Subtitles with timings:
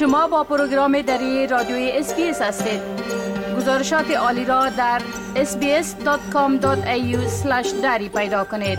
[0.00, 2.80] شما با پروگرام دری رادیوی SBS هستید.
[3.56, 5.02] گزارشات عالی را در
[5.34, 6.66] sbs.com.au
[7.82, 8.78] دری پیدا کنید.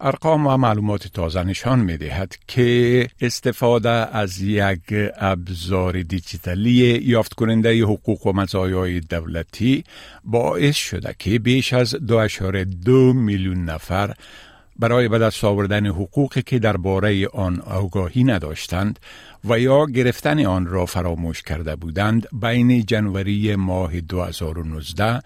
[0.00, 4.82] ارقام و معلومات تازه نشان می دهد که استفاده از یک
[5.16, 9.84] ابزار دیجیتالی یافت کننده حقوق و مزایای دولتی
[10.24, 14.14] باعث شده که بیش از 2.2 میلیون نفر
[14.78, 18.98] برای به دست آوردن حقوقی که درباره آن آگاهی نداشتند
[19.44, 25.20] و یا گرفتن آن را فراموش کرده بودند بین جنوری ماه 2019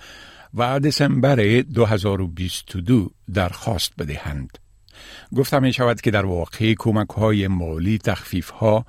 [0.54, 4.58] و دسامبر 2022 درخواست بدهند.
[5.36, 8.86] گفتم می شود که در واقع کمک های مالی تخفیف ها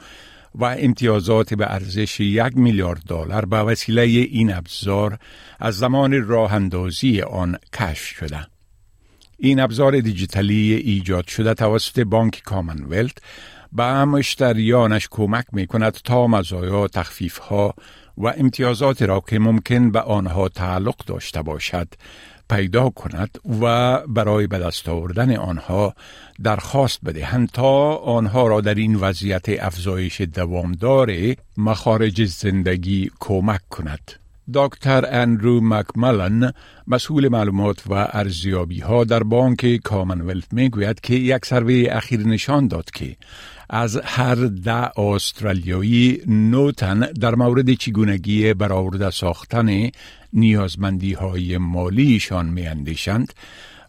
[0.56, 5.18] و امتیازات به ارزش یک میلیارد دلار به وسیله این ابزار
[5.60, 8.59] از زمان راه اندازی آن کشف شده.
[9.42, 13.18] این ابزار دیجیتالی ایجاد شده توسط بانک کامنولت
[13.72, 17.74] به مشتریانش کمک می کند تا مزایا تخفیف ها
[18.18, 21.88] و امتیازات را که ممکن به آنها تعلق داشته باشد
[22.50, 25.94] پیدا کند و برای به دست آوردن آنها
[26.44, 31.12] درخواست بدهند تا آنها را در این وضعیت افزایش دوامدار
[31.58, 34.12] مخارج زندگی کمک کند.
[34.54, 36.52] دکتر اندرو مکملن
[36.88, 42.68] مسئول معلومات و ارزیابی ها در بانک کامنولت می گوید که یک سروی اخیر نشان
[42.68, 43.16] داد که
[43.70, 49.90] از هر ده استرالیایی نوتن در مورد چگونگی برآورده ساختن
[50.34, 53.34] نیازمندی های مالیشان می اندیشند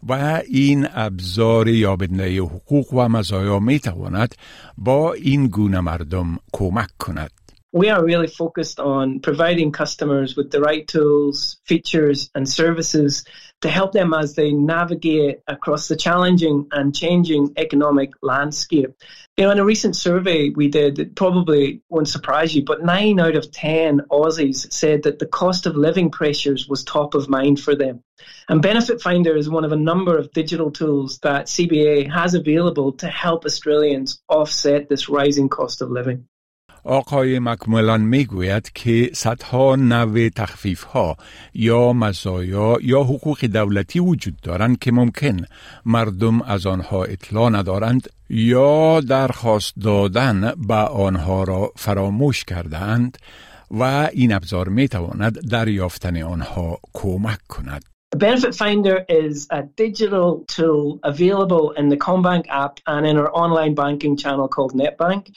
[0.09, 4.35] و این ابزار یابنده حقوق و مزایا می تواند
[4.79, 7.40] با این گونه مردم کمک کند.
[7.73, 13.25] We are really focused on providing customers with the right tools, features, and services
[13.61, 18.95] to help them as they navigate across the challenging and changing economic landscape.
[19.37, 23.21] You know, in a recent survey we did, it probably won't surprise you, but nine
[23.21, 27.61] out of 10 Aussies said that the cost of living pressures was top of mind
[27.61, 28.03] for them.
[28.49, 32.93] And Benefit Finder is one of a number of digital tools that CBA has available
[32.95, 36.27] to help Australians offset this rising cost of living.
[36.85, 41.17] آقای مکملان می‌گوید که صدها نوع تخفیف ها
[41.55, 45.37] یا مزایا یا حقوق دولتی وجود دارند که ممکن
[45.85, 53.19] مردم از آنها اطلاع ندارند یا درخواست دادن به آنها را فراموش کردند
[53.71, 57.85] و این ابزار می تواند دریافتن آنها کمک کند.
[58.17, 63.75] Benefit Finder is a digital tool available in the Combank app and in our online
[63.75, 65.31] banking channel called NetBank.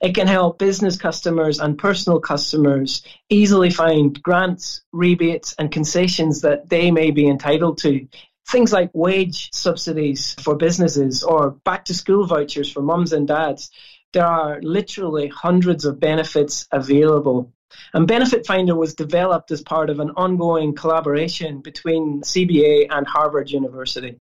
[0.00, 6.68] It can help business customers and personal customers easily find grants, rebates, and concessions that
[6.68, 8.06] they may be entitled to.
[8.48, 13.70] Things like wage subsidies for businesses or back to school vouchers for mums and dads.
[14.12, 17.52] There are literally hundreds of benefits available.
[17.92, 23.50] And Benefit Finder was developed as part of an ongoing collaboration between CBA and Harvard
[23.50, 24.20] University.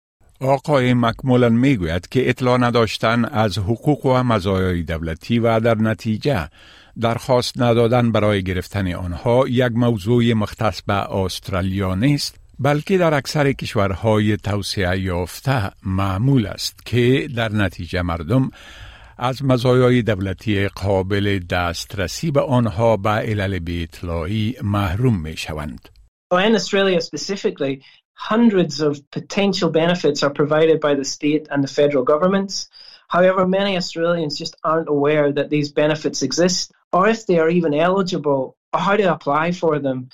[0.41, 6.49] آقای مکمولن می‌گوید که اطلاع نداشتن از حقوق و مزایای دولتی و در نتیجه
[6.99, 14.37] درخواست ندادن برای گرفتن آنها یک موضوع مختص به استرالیا نیست بلکه در اکثر کشورهای
[14.37, 18.51] توسعه یافته معمول است که در نتیجه مردم
[19.17, 25.89] از مزایای دولتی قابل دسترسی به آنها به علل بی اطلاعی محروم می شوند.
[26.33, 27.81] In Australia specifically,
[28.19, 32.69] hundreds of potential benefits are provided by the state and the federal governments.
[33.07, 37.73] However, many Australians just aren't aware that these benefits exist or if they are even
[37.73, 40.09] eligible or how to apply for them.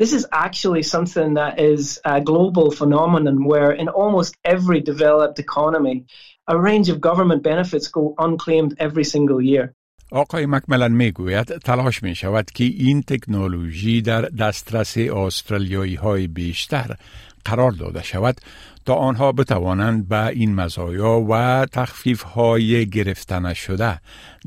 [0.00, 6.06] This is actually something that is a global phenomenon where in almost every developed economy,
[6.48, 9.76] a range of government benefits go unclaimed every single year.
[10.12, 16.96] آقای مکملن می‌گوید تلاش می شود که این تکنولوژی در دسترس استرالیایی های بیشتر
[17.44, 18.40] قرار داده شود
[18.86, 24.00] تا آنها بتوانند به این مزایا و تخفیف های گرفته شده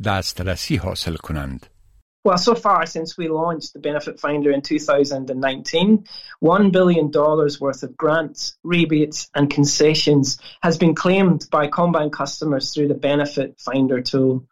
[0.05, 1.65] دسترسی حاصل کنند.
[2.27, 6.03] Well, so far since we launched the Benefit Finder in 2019,
[6.43, 12.89] $1 billion worth of grants, rebates, and concessions has been claimed by Combine customers through
[12.89, 14.45] the Benefit Finder tool.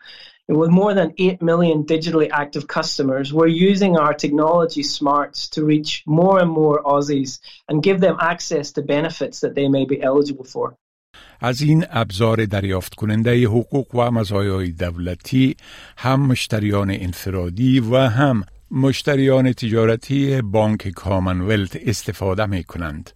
[0.49, 6.03] With more than 8 million digitally active customers, we're using our technology smarts to reach
[6.07, 10.45] more and more Aussies and give them access to benefits that they may be eligible
[10.45, 10.77] for.
[11.41, 15.57] از این ابزار دریافت کننده حقوق و مزایای دولتی
[15.97, 18.45] هم مشتریان انفرادی و هم
[18.76, 23.10] مشتریان تجارتی بانک کامنولت استفاده می کنند.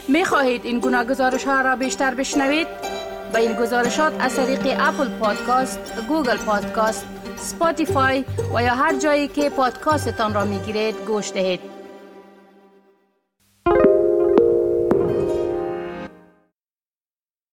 [0.07, 2.67] می خواهید این گونه گزارش ها را بیشتر بشنوید؟
[3.33, 7.05] با این گزارشات از طریق اپل پادکاست، گوگل پادکاست،
[7.35, 11.72] سپاتیفای و یا هر جایی که پادکاستتان را می گیرید گوش دهید.